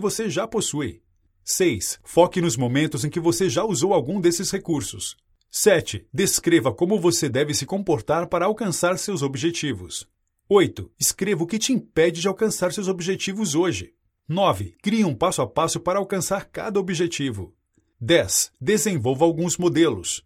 você 0.00 0.30
já 0.30 0.46
possui. 0.46 1.02
6. 1.44 2.00
Foque 2.02 2.40
nos 2.40 2.56
momentos 2.56 3.04
em 3.04 3.10
que 3.10 3.20
você 3.20 3.50
já 3.50 3.62
usou 3.62 3.92
algum 3.92 4.18
desses 4.18 4.50
recursos. 4.50 5.16
7. 5.52 6.06
Descreva 6.14 6.72
como 6.72 7.00
você 7.00 7.28
deve 7.28 7.54
se 7.54 7.66
comportar 7.66 8.28
para 8.28 8.46
alcançar 8.46 8.96
seus 8.96 9.20
objetivos. 9.20 10.06
8. 10.48 10.88
Escreva 10.96 11.42
o 11.42 11.46
que 11.46 11.58
te 11.58 11.72
impede 11.72 12.20
de 12.20 12.28
alcançar 12.28 12.72
seus 12.72 12.86
objetivos 12.86 13.56
hoje. 13.56 13.92
9. 14.28 14.76
Crie 14.80 15.04
um 15.04 15.12
passo 15.12 15.42
a 15.42 15.48
passo 15.48 15.80
para 15.80 15.98
alcançar 15.98 16.44
cada 16.44 16.78
objetivo. 16.78 17.52
10. 18.00 18.52
Desenvolva 18.60 19.24
alguns 19.24 19.56
modelos. 19.56 20.24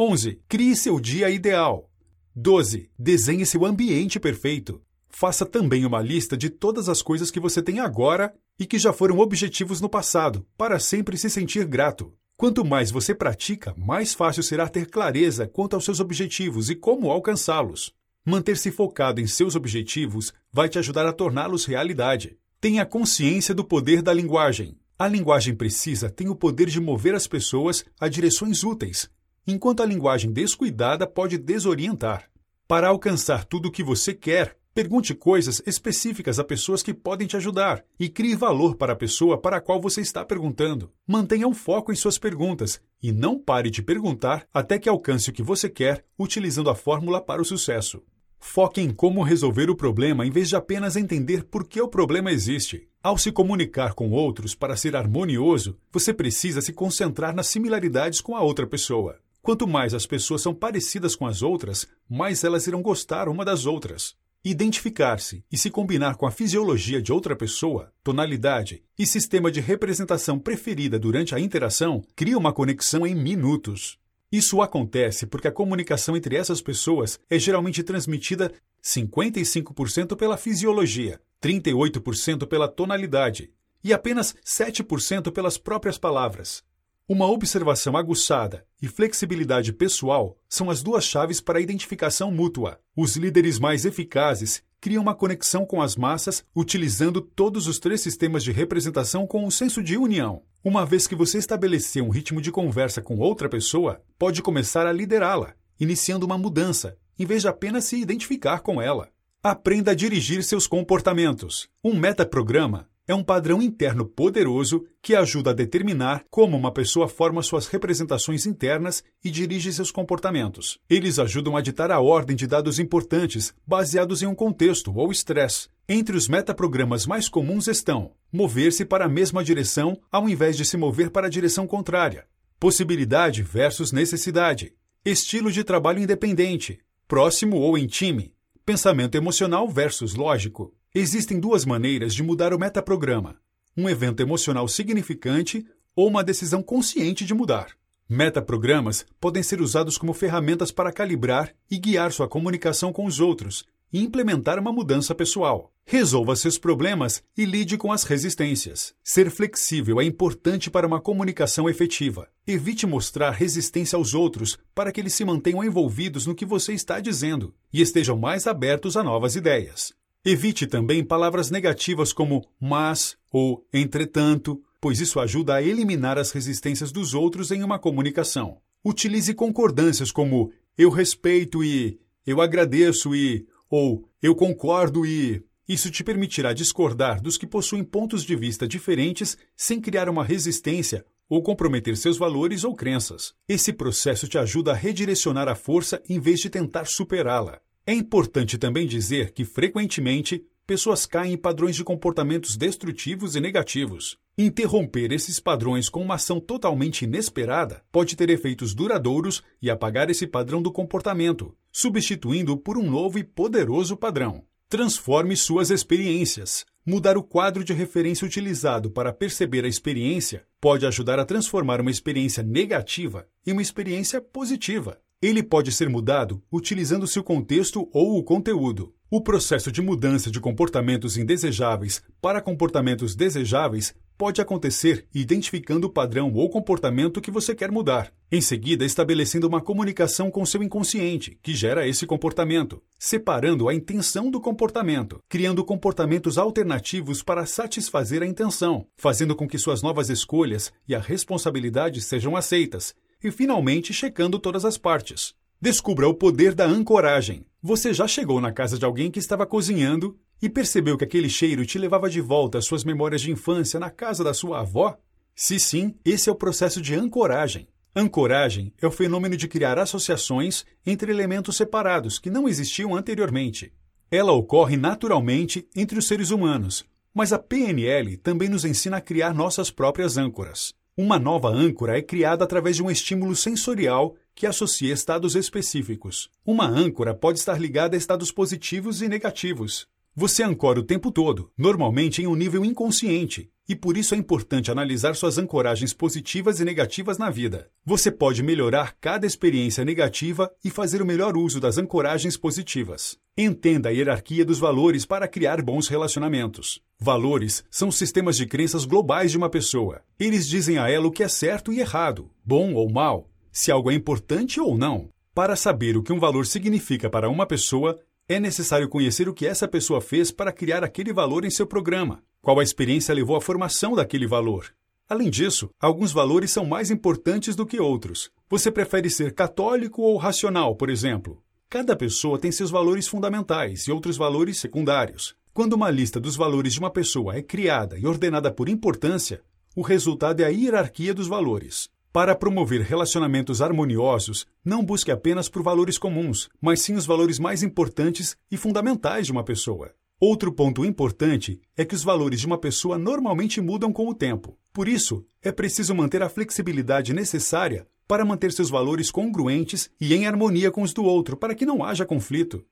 11. 0.00 0.42
Crie 0.48 0.74
seu 0.74 0.98
dia 0.98 1.30
ideal. 1.30 1.88
12. 2.34 2.90
Desenhe 2.98 3.46
seu 3.46 3.64
ambiente 3.64 4.18
perfeito. 4.18 4.82
Faça 5.08 5.46
também 5.46 5.86
uma 5.86 6.02
lista 6.02 6.36
de 6.36 6.50
todas 6.50 6.88
as 6.88 7.02
coisas 7.02 7.30
que 7.30 7.38
você 7.38 7.62
tem 7.62 7.78
agora 7.78 8.34
e 8.58 8.66
que 8.66 8.80
já 8.80 8.92
foram 8.92 9.20
objetivos 9.20 9.80
no 9.80 9.88
passado, 9.88 10.44
para 10.58 10.80
sempre 10.80 11.16
se 11.16 11.30
sentir 11.30 11.64
grato. 11.66 12.12
Quanto 12.38 12.66
mais 12.66 12.90
você 12.90 13.14
pratica, 13.14 13.74
mais 13.78 14.12
fácil 14.12 14.42
será 14.42 14.68
ter 14.68 14.90
clareza 14.90 15.48
quanto 15.48 15.74
aos 15.74 15.86
seus 15.86 16.00
objetivos 16.00 16.68
e 16.68 16.74
como 16.74 17.10
alcançá-los. 17.10 17.94
Manter-se 18.26 18.70
focado 18.70 19.22
em 19.22 19.26
seus 19.26 19.56
objetivos 19.56 20.34
vai 20.52 20.68
te 20.68 20.78
ajudar 20.78 21.06
a 21.06 21.14
torná-los 21.14 21.64
realidade. 21.64 22.36
Tenha 22.60 22.84
consciência 22.84 23.54
do 23.54 23.64
poder 23.64 24.02
da 24.02 24.12
linguagem. 24.12 24.76
A 24.98 25.08
linguagem 25.08 25.54
precisa 25.54 26.10
tem 26.10 26.28
o 26.28 26.36
poder 26.36 26.66
de 26.68 26.78
mover 26.78 27.14
as 27.14 27.26
pessoas 27.26 27.86
a 27.98 28.06
direções 28.06 28.62
úteis, 28.62 29.08
enquanto 29.46 29.82
a 29.82 29.86
linguagem 29.86 30.30
descuidada 30.30 31.06
pode 31.06 31.38
desorientar. 31.38 32.28
Para 32.68 32.88
alcançar 32.88 33.46
tudo 33.46 33.68
o 33.68 33.72
que 33.72 33.82
você 33.82 34.12
quer, 34.12 34.58
Pergunte 34.76 35.14
coisas 35.14 35.62
específicas 35.64 36.38
a 36.38 36.44
pessoas 36.44 36.82
que 36.82 36.92
podem 36.92 37.26
te 37.26 37.34
ajudar 37.34 37.82
e 37.98 38.10
crie 38.10 38.36
valor 38.36 38.76
para 38.76 38.92
a 38.92 38.96
pessoa 38.96 39.40
para 39.40 39.56
a 39.56 39.60
qual 39.62 39.80
você 39.80 40.02
está 40.02 40.22
perguntando. 40.22 40.92
Mantenha 41.06 41.48
um 41.48 41.54
foco 41.54 41.90
em 41.90 41.96
suas 41.96 42.18
perguntas 42.18 42.78
e 43.02 43.10
não 43.10 43.38
pare 43.38 43.70
de 43.70 43.82
perguntar 43.82 44.46
até 44.52 44.78
que 44.78 44.86
alcance 44.86 45.30
o 45.30 45.32
que 45.32 45.42
você 45.42 45.70
quer 45.70 46.04
utilizando 46.18 46.68
a 46.68 46.74
fórmula 46.74 47.22
para 47.22 47.40
o 47.40 47.44
sucesso. 47.44 48.02
Foque 48.38 48.82
em 48.82 48.90
como 48.90 49.22
resolver 49.22 49.70
o 49.70 49.74
problema 49.74 50.26
em 50.26 50.30
vez 50.30 50.50
de 50.50 50.56
apenas 50.56 50.94
entender 50.94 51.44
por 51.44 51.66
que 51.66 51.80
o 51.80 51.88
problema 51.88 52.30
existe. 52.30 52.86
Ao 53.02 53.16
se 53.16 53.32
comunicar 53.32 53.94
com 53.94 54.10
outros 54.10 54.54
para 54.54 54.76
ser 54.76 54.94
harmonioso, 54.94 55.78
você 55.90 56.12
precisa 56.12 56.60
se 56.60 56.74
concentrar 56.74 57.34
nas 57.34 57.46
similaridades 57.46 58.20
com 58.20 58.36
a 58.36 58.42
outra 58.42 58.66
pessoa. 58.66 59.16
Quanto 59.40 59.66
mais 59.66 59.94
as 59.94 60.04
pessoas 60.04 60.42
são 60.42 60.52
parecidas 60.52 61.16
com 61.16 61.24
as 61.26 61.40
outras, 61.40 61.88
mais 62.06 62.44
elas 62.44 62.66
irão 62.66 62.82
gostar 62.82 63.26
uma 63.26 63.42
das 63.42 63.64
outras. 63.64 64.14
Identificar-se 64.44 65.44
e 65.50 65.58
se 65.58 65.70
combinar 65.70 66.16
com 66.16 66.26
a 66.26 66.30
fisiologia 66.30 67.02
de 67.02 67.12
outra 67.12 67.34
pessoa, 67.34 67.92
tonalidade 68.02 68.82
e 68.98 69.06
sistema 69.06 69.50
de 69.50 69.60
representação 69.60 70.38
preferida 70.38 70.98
durante 70.98 71.34
a 71.34 71.40
interação 71.40 72.04
cria 72.14 72.38
uma 72.38 72.52
conexão 72.52 73.06
em 73.06 73.14
minutos. 73.14 73.98
Isso 74.30 74.60
acontece 74.60 75.26
porque 75.26 75.48
a 75.48 75.52
comunicação 75.52 76.16
entre 76.16 76.36
essas 76.36 76.60
pessoas 76.60 77.18
é 77.28 77.38
geralmente 77.38 77.82
transmitida 77.82 78.52
55% 78.82 80.16
pela 80.16 80.36
fisiologia, 80.36 81.20
38% 81.42 82.46
pela 82.46 82.68
tonalidade 82.68 83.50
e 83.82 83.92
apenas 83.92 84.34
7% 84.44 85.30
pelas 85.32 85.58
próprias 85.58 85.98
palavras. 85.98 86.64
Uma 87.08 87.30
observação 87.30 87.96
aguçada 87.96 88.66
e 88.82 88.88
flexibilidade 88.88 89.72
pessoal 89.72 90.36
são 90.48 90.68
as 90.68 90.82
duas 90.82 91.04
chaves 91.04 91.40
para 91.40 91.60
a 91.60 91.62
identificação 91.62 92.32
mútua. 92.32 92.80
Os 92.96 93.14
líderes 93.14 93.60
mais 93.60 93.84
eficazes 93.84 94.60
criam 94.80 95.04
uma 95.04 95.14
conexão 95.14 95.64
com 95.64 95.80
as 95.80 95.94
massas 95.94 96.44
utilizando 96.52 97.20
todos 97.20 97.68
os 97.68 97.78
três 97.78 98.00
sistemas 98.00 98.42
de 98.42 98.50
representação 98.50 99.24
com 99.24 99.46
um 99.46 99.52
senso 99.52 99.84
de 99.84 99.96
união. 99.96 100.42
Uma 100.64 100.84
vez 100.84 101.06
que 101.06 101.14
você 101.14 101.38
estabeleceu 101.38 102.04
um 102.04 102.10
ritmo 102.10 102.40
de 102.40 102.50
conversa 102.50 103.00
com 103.00 103.20
outra 103.20 103.48
pessoa, 103.48 104.02
pode 104.18 104.42
começar 104.42 104.84
a 104.84 104.92
liderá-la, 104.92 105.54
iniciando 105.78 106.26
uma 106.26 106.36
mudança, 106.36 106.98
em 107.16 107.24
vez 107.24 107.42
de 107.42 107.46
apenas 107.46 107.84
se 107.84 108.00
identificar 108.00 108.58
com 108.58 108.82
ela. 108.82 109.10
Aprenda 109.40 109.92
a 109.92 109.94
dirigir 109.94 110.42
seus 110.42 110.66
comportamentos. 110.66 111.68
Um 111.84 111.94
metaprograma 111.94 112.88
é 113.08 113.14
um 113.14 113.22
padrão 113.22 113.62
interno 113.62 114.04
poderoso 114.04 114.84
que 115.00 115.14
ajuda 115.14 115.50
a 115.50 115.54
determinar 115.54 116.24
como 116.28 116.56
uma 116.56 116.72
pessoa 116.72 117.08
forma 117.08 117.42
suas 117.42 117.66
representações 117.68 118.46
internas 118.46 119.04
e 119.24 119.30
dirige 119.30 119.72
seus 119.72 119.90
comportamentos. 119.90 120.78
Eles 120.90 121.18
ajudam 121.18 121.56
a 121.56 121.60
ditar 121.60 121.90
a 121.90 122.00
ordem 122.00 122.34
de 122.34 122.46
dados 122.46 122.78
importantes 122.78 123.54
baseados 123.66 124.22
em 124.22 124.26
um 124.26 124.34
contexto 124.34 124.92
ou 124.94 125.12
estresse. 125.12 125.68
Entre 125.88 126.16
os 126.16 126.26
metaprogramas 126.26 127.06
mais 127.06 127.28
comuns 127.28 127.68
estão 127.68 128.12
mover-se 128.32 128.84
para 128.84 129.04
a 129.04 129.08
mesma 129.08 129.44
direção 129.44 129.96
ao 130.10 130.28
invés 130.28 130.56
de 130.56 130.64
se 130.64 130.76
mover 130.76 131.10
para 131.10 131.28
a 131.28 131.30
direção 131.30 131.66
contrária, 131.66 132.26
possibilidade 132.58 133.42
versus 133.42 133.92
necessidade, 133.92 134.74
estilo 135.04 135.52
de 135.52 135.62
trabalho 135.62 136.00
independente, 136.00 136.80
próximo 137.06 137.56
ou 137.58 137.78
em 137.78 137.86
time, 137.86 138.34
pensamento 138.64 139.14
emocional 139.14 139.68
versus 139.68 140.16
lógico, 140.16 140.74
Existem 140.98 141.38
duas 141.38 141.66
maneiras 141.66 142.14
de 142.14 142.22
mudar 142.22 142.54
o 142.54 142.58
metaprograma: 142.58 143.36
um 143.76 143.86
evento 143.86 144.20
emocional 144.20 144.66
significante 144.66 145.62
ou 145.94 146.08
uma 146.08 146.24
decisão 146.24 146.62
consciente 146.62 147.26
de 147.26 147.34
mudar. 147.34 147.76
Metaprogramas 148.08 149.04
podem 149.20 149.42
ser 149.42 149.60
usados 149.60 149.98
como 149.98 150.14
ferramentas 150.14 150.72
para 150.72 150.90
calibrar 150.90 151.54
e 151.70 151.76
guiar 151.76 152.12
sua 152.12 152.26
comunicação 152.26 152.94
com 152.94 153.04
os 153.04 153.20
outros 153.20 153.66
e 153.92 154.00
implementar 154.02 154.58
uma 154.58 154.72
mudança 154.72 155.14
pessoal. 155.14 155.70
Resolva 155.84 156.34
seus 156.34 156.56
problemas 156.56 157.22
e 157.36 157.44
lide 157.44 157.76
com 157.76 157.92
as 157.92 158.04
resistências. 158.04 158.94
Ser 159.04 159.30
flexível 159.30 160.00
é 160.00 160.04
importante 160.04 160.70
para 160.70 160.86
uma 160.86 160.98
comunicação 160.98 161.68
efetiva. 161.68 162.26
Evite 162.46 162.86
mostrar 162.86 163.32
resistência 163.32 163.98
aos 163.98 164.14
outros 164.14 164.58
para 164.74 164.90
que 164.90 165.02
eles 165.02 165.12
se 165.12 165.26
mantenham 165.26 165.62
envolvidos 165.62 166.26
no 166.26 166.34
que 166.34 166.46
você 166.46 166.72
está 166.72 167.00
dizendo 167.00 167.52
e 167.70 167.82
estejam 167.82 168.16
mais 168.16 168.46
abertos 168.46 168.96
a 168.96 169.02
novas 169.02 169.36
ideias. 169.36 169.94
Evite 170.28 170.66
também 170.66 171.04
palavras 171.04 171.52
negativas 171.52 172.12
como 172.12 172.44
mas 172.60 173.16
ou 173.30 173.64
entretanto, 173.72 174.60
pois 174.80 174.98
isso 174.98 175.20
ajuda 175.20 175.54
a 175.54 175.62
eliminar 175.62 176.18
as 176.18 176.32
resistências 176.32 176.90
dos 176.90 177.14
outros 177.14 177.52
em 177.52 177.62
uma 177.62 177.78
comunicação. 177.78 178.58
Utilize 178.84 179.32
concordâncias 179.34 180.10
como 180.10 180.50
eu 180.76 180.90
respeito 180.90 181.62
e 181.62 182.00
eu 182.26 182.40
agradeço 182.40 183.14
e 183.14 183.46
ou 183.70 184.10
eu 184.20 184.34
concordo 184.34 185.06
e 185.06 185.44
isso 185.68 185.92
te 185.92 186.02
permitirá 186.02 186.52
discordar 186.52 187.22
dos 187.22 187.38
que 187.38 187.46
possuem 187.46 187.84
pontos 187.84 188.24
de 188.24 188.34
vista 188.34 188.66
diferentes 188.66 189.38
sem 189.56 189.80
criar 189.80 190.08
uma 190.08 190.24
resistência 190.24 191.06
ou 191.28 191.40
comprometer 191.40 191.96
seus 191.96 192.18
valores 192.18 192.64
ou 192.64 192.74
crenças. 192.74 193.32
Esse 193.48 193.72
processo 193.72 194.26
te 194.26 194.38
ajuda 194.38 194.72
a 194.72 194.74
redirecionar 194.74 195.46
a 195.46 195.54
força 195.54 196.02
em 196.08 196.18
vez 196.18 196.40
de 196.40 196.50
tentar 196.50 196.86
superá-la. 196.86 197.60
É 197.88 197.94
importante 197.94 198.58
também 198.58 198.84
dizer 198.84 199.30
que, 199.30 199.44
frequentemente, 199.44 200.44
pessoas 200.66 201.06
caem 201.06 201.34
em 201.34 201.36
padrões 201.36 201.76
de 201.76 201.84
comportamentos 201.84 202.56
destrutivos 202.56 203.36
e 203.36 203.40
negativos. 203.40 204.18
Interromper 204.36 205.12
esses 205.12 205.38
padrões 205.38 205.88
com 205.88 206.02
uma 206.02 206.16
ação 206.16 206.40
totalmente 206.40 207.04
inesperada 207.04 207.84
pode 207.92 208.16
ter 208.16 208.28
efeitos 208.28 208.74
duradouros 208.74 209.40
e 209.62 209.70
apagar 209.70 210.10
esse 210.10 210.26
padrão 210.26 210.60
do 210.60 210.72
comportamento, 210.72 211.56
substituindo-o 211.70 212.56
por 212.56 212.76
um 212.76 212.90
novo 212.90 213.20
e 213.20 213.24
poderoso 213.24 213.96
padrão. 213.96 214.42
Transforme 214.68 215.36
suas 215.36 215.70
experiências. 215.70 216.66
Mudar 216.84 217.16
o 217.16 217.22
quadro 217.22 217.62
de 217.62 217.72
referência 217.72 218.26
utilizado 218.26 218.90
para 218.90 219.12
perceber 219.12 219.64
a 219.64 219.68
experiência 219.68 220.44
pode 220.60 220.84
ajudar 220.84 221.20
a 221.20 221.24
transformar 221.24 221.80
uma 221.80 221.90
experiência 221.90 222.42
negativa 222.42 223.28
em 223.46 223.52
uma 223.52 223.62
experiência 223.62 224.20
positiva. 224.20 225.00
Ele 225.22 225.42
pode 225.42 225.72
ser 225.72 225.88
mudado 225.88 226.42
utilizando 226.52 227.06
seu 227.06 227.24
contexto 227.24 227.88
ou 227.90 228.18
o 228.18 228.22
conteúdo. 228.22 228.92
O 229.10 229.22
processo 229.22 229.72
de 229.72 229.80
mudança 229.80 230.30
de 230.30 230.38
comportamentos 230.40 231.16
indesejáveis 231.16 232.02
para 232.20 232.42
comportamentos 232.42 233.14
desejáveis 233.14 233.94
pode 234.18 234.42
acontecer 234.42 235.06
identificando 235.14 235.86
o 235.86 235.90
padrão 235.90 236.32
ou 236.34 236.50
comportamento 236.50 237.20
que 237.20 237.30
você 237.30 237.54
quer 237.54 237.70
mudar. 237.70 238.12
Em 238.30 238.42
seguida, 238.42 238.84
estabelecendo 238.84 239.46
uma 239.46 239.60
comunicação 239.60 240.30
com 240.30 240.44
seu 240.44 240.62
inconsciente, 240.62 241.38
que 241.42 241.54
gera 241.54 241.88
esse 241.88 242.04
comportamento, 242.06 242.82
separando 242.98 243.68
a 243.68 243.74
intenção 243.74 244.30
do 244.30 244.40
comportamento, 244.40 245.20
criando 245.28 245.64
comportamentos 245.64 246.36
alternativos 246.36 247.22
para 247.22 247.46
satisfazer 247.46 248.22
a 248.22 248.26
intenção, 248.26 248.86
fazendo 248.96 249.34
com 249.34 249.48
que 249.48 249.58
suas 249.58 249.82
novas 249.82 250.10
escolhas 250.10 250.72
e 250.86 250.94
a 250.94 250.98
responsabilidade 250.98 252.02
sejam 252.02 252.36
aceitas 252.36 252.94
e 253.22 253.30
finalmente 253.30 253.92
checando 253.92 254.38
todas 254.38 254.64
as 254.64 254.78
partes. 254.78 255.34
Descubra 255.60 256.08
o 256.08 256.14
poder 256.14 256.54
da 256.54 256.66
ancoragem. 256.66 257.46
Você 257.62 257.94
já 257.94 258.06
chegou 258.06 258.40
na 258.40 258.52
casa 258.52 258.78
de 258.78 258.84
alguém 258.84 259.10
que 259.10 259.18
estava 259.18 259.46
cozinhando 259.46 260.18
e 260.40 260.48
percebeu 260.48 260.98
que 260.98 261.04
aquele 261.04 261.28
cheiro 261.28 261.64
te 261.64 261.78
levava 261.78 262.10
de 262.10 262.20
volta 262.20 262.58
às 262.58 262.66
suas 262.66 262.84
memórias 262.84 263.22
de 263.22 263.30
infância 263.30 263.80
na 263.80 263.90
casa 263.90 264.22
da 264.22 264.34
sua 264.34 264.60
avó? 264.60 264.98
Se 265.34 265.58
sim, 265.58 265.94
esse 266.04 266.28
é 266.28 266.32
o 266.32 266.36
processo 266.36 266.80
de 266.80 266.94
ancoragem. 266.94 267.68
Ancoragem 267.94 268.74
é 268.80 268.86
o 268.86 268.90
fenômeno 268.90 269.36
de 269.36 269.48
criar 269.48 269.78
associações 269.78 270.66
entre 270.84 271.10
elementos 271.10 271.56
separados 271.56 272.18
que 272.18 272.28
não 272.28 272.46
existiam 272.46 272.94
anteriormente. 272.94 273.72
Ela 274.10 274.32
ocorre 274.32 274.76
naturalmente 274.76 275.66
entre 275.74 275.98
os 275.98 276.06
seres 276.06 276.30
humanos, 276.30 276.84
mas 277.14 277.32
a 277.32 277.38
PNL 277.38 278.18
também 278.18 278.50
nos 278.50 278.66
ensina 278.66 278.98
a 278.98 279.00
criar 279.00 279.32
nossas 279.32 279.70
próprias 279.70 280.18
âncoras. 280.18 280.74
Uma 280.98 281.18
nova 281.18 281.50
âncora 281.50 281.98
é 281.98 282.00
criada 282.00 282.42
através 282.42 282.76
de 282.76 282.82
um 282.82 282.90
estímulo 282.90 283.36
sensorial 283.36 284.16
que 284.34 284.46
associa 284.46 284.94
estados 284.94 285.36
específicos. 285.36 286.30
Uma 286.42 286.66
âncora 286.66 287.12
pode 287.12 287.38
estar 287.38 287.60
ligada 287.60 287.94
a 287.94 287.98
estados 287.98 288.32
positivos 288.32 289.02
e 289.02 289.08
negativos. 289.08 289.86
Você 290.18 290.42
ancora 290.42 290.80
o 290.80 290.82
tempo 290.82 291.12
todo, 291.12 291.50
normalmente 291.58 292.22
em 292.22 292.26
um 292.26 292.34
nível 292.34 292.64
inconsciente, 292.64 293.50
e 293.68 293.76
por 293.76 293.98
isso 293.98 294.14
é 294.14 294.16
importante 294.16 294.70
analisar 294.70 295.14
suas 295.14 295.36
ancoragens 295.36 295.92
positivas 295.92 296.58
e 296.58 296.64
negativas 296.64 297.18
na 297.18 297.28
vida. 297.28 297.68
Você 297.84 298.10
pode 298.10 298.42
melhorar 298.42 298.96
cada 298.98 299.26
experiência 299.26 299.84
negativa 299.84 300.50
e 300.64 300.70
fazer 300.70 301.02
o 301.02 301.06
melhor 301.06 301.36
uso 301.36 301.60
das 301.60 301.76
ancoragens 301.76 302.34
positivas. 302.34 303.18
Entenda 303.36 303.90
a 303.90 303.92
hierarquia 303.92 304.42
dos 304.42 304.58
valores 304.58 305.04
para 305.04 305.28
criar 305.28 305.60
bons 305.60 305.86
relacionamentos. 305.86 306.80
Valores 306.98 307.62
são 307.70 307.90
sistemas 307.90 308.38
de 308.38 308.46
crenças 308.46 308.86
globais 308.86 309.30
de 309.30 309.36
uma 309.36 309.50
pessoa. 309.50 310.00
Eles 310.18 310.48
dizem 310.48 310.78
a 310.78 310.88
ela 310.88 311.08
o 311.08 311.12
que 311.12 311.24
é 311.24 311.28
certo 311.28 311.70
e 311.70 311.80
errado, 311.80 312.30
bom 312.42 312.72
ou 312.72 312.90
mal, 312.90 313.28
se 313.52 313.70
algo 313.70 313.90
é 313.90 313.94
importante 313.94 314.58
ou 314.58 314.78
não. 314.78 315.10
Para 315.34 315.56
saber 315.56 315.94
o 315.94 316.02
que 316.02 316.14
um 316.14 316.18
valor 316.18 316.46
significa 316.46 317.10
para 317.10 317.28
uma 317.28 317.44
pessoa, 317.44 318.00
é 318.28 318.40
necessário 318.40 318.88
conhecer 318.88 319.28
o 319.28 319.34
que 319.34 319.46
essa 319.46 319.68
pessoa 319.68 320.00
fez 320.00 320.32
para 320.32 320.52
criar 320.52 320.82
aquele 320.82 321.12
valor 321.12 321.44
em 321.44 321.50
seu 321.50 321.66
programa, 321.66 322.22
qual 322.42 322.58
a 322.58 322.62
experiência 322.62 323.14
levou 323.14 323.36
à 323.36 323.40
formação 323.40 323.94
daquele 323.94 324.26
valor. 324.26 324.74
Além 325.08 325.30
disso, 325.30 325.70
alguns 325.80 326.10
valores 326.10 326.50
são 326.50 326.66
mais 326.66 326.90
importantes 326.90 327.54
do 327.54 327.64
que 327.64 327.78
outros. 327.78 328.30
Você 328.50 328.70
prefere 328.70 329.08
ser 329.08 329.32
católico 329.32 330.02
ou 330.02 330.16
racional, 330.16 330.74
por 330.74 330.90
exemplo? 330.90 331.40
Cada 331.68 331.94
pessoa 331.94 332.38
tem 332.38 332.50
seus 332.50 332.70
valores 332.70 333.06
fundamentais 333.06 333.86
e 333.86 333.92
outros 333.92 334.16
valores 334.16 334.58
secundários. 334.58 335.36
Quando 335.54 335.74
uma 335.74 335.90
lista 335.90 336.18
dos 336.18 336.34
valores 336.34 336.72
de 336.72 336.80
uma 336.80 336.90
pessoa 336.90 337.36
é 337.36 337.42
criada 337.42 337.96
e 337.96 338.06
ordenada 338.06 338.50
por 338.50 338.68
importância, 338.68 339.40
o 339.74 339.82
resultado 339.82 340.40
é 340.40 340.44
a 340.44 340.48
hierarquia 340.48 341.14
dos 341.14 341.28
valores. 341.28 341.88
Para 342.16 342.34
promover 342.34 342.80
relacionamentos 342.80 343.60
harmoniosos, 343.60 344.46
não 344.64 344.82
busque 344.82 345.10
apenas 345.10 345.50
por 345.50 345.62
valores 345.62 345.98
comuns, 345.98 346.48
mas 346.58 346.80
sim 346.80 346.94
os 346.94 347.04
valores 347.04 347.38
mais 347.38 347.62
importantes 347.62 348.38
e 348.50 348.56
fundamentais 348.56 349.26
de 349.26 349.32
uma 349.32 349.44
pessoa. 349.44 349.92
Outro 350.18 350.50
ponto 350.50 350.82
importante 350.82 351.60
é 351.76 351.84
que 351.84 351.94
os 351.94 352.02
valores 352.02 352.40
de 352.40 352.46
uma 352.46 352.56
pessoa 352.56 352.96
normalmente 352.96 353.60
mudam 353.60 353.92
com 353.92 354.08
o 354.08 354.14
tempo. 354.14 354.56
Por 354.72 354.88
isso, 354.88 355.26
é 355.42 355.52
preciso 355.52 355.94
manter 355.94 356.22
a 356.22 356.30
flexibilidade 356.30 357.12
necessária 357.12 357.86
para 358.08 358.24
manter 358.24 358.50
seus 358.50 358.70
valores 358.70 359.10
congruentes 359.10 359.90
e 360.00 360.14
em 360.14 360.26
harmonia 360.26 360.70
com 360.70 360.80
os 360.80 360.94
do 360.94 361.04
outro, 361.04 361.36
para 361.36 361.54
que 361.54 361.66
não 361.66 361.84
haja 361.84 362.06
conflito. 362.06 362.64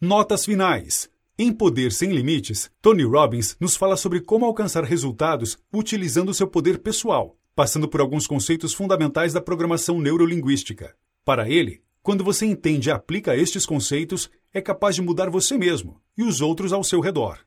Notas 0.00 0.46
finais. 0.46 1.06
Em 1.38 1.52
Poder 1.52 1.92
Sem 1.92 2.12
Limites, 2.12 2.70
Tony 2.80 3.04
Robbins 3.04 3.58
nos 3.60 3.76
fala 3.76 3.94
sobre 3.98 4.22
como 4.22 4.46
alcançar 4.46 4.84
resultados 4.84 5.58
utilizando 5.70 6.32
seu 6.32 6.46
poder 6.46 6.78
pessoal, 6.78 7.35
passando 7.56 7.88
por 7.88 8.02
alguns 8.02 8.26
conceitos 8.26 8.74
fundamentais 8.74 9.32
da 9.32 9.40
programação 9.40 9.98
neurolinguística. 9.98 10.94
Para 11.24 11.48
ele, 11.48 11.82
quando 12.02 12.22
você 12.22 12.44
entende 12.44 12.90
e 12.90 12.92
aplica 12.92 13.34
estes 13.34 13.64
conceitos, 13.64 14.30
é 14.52 14.60
capaz 14.60 14.94
de 14.94 15.00
mudar 15.00 15.30
você 15.30 15.56
mesmo 15.56 15.98
e 16.18 16.22
os 16.22 16.42
outros 16.42 16.70
ao 16.70 16.84
seu 16.84 17.00
redor. 17.00 17.40